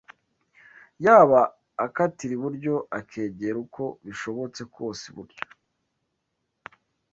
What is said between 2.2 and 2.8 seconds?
iburyo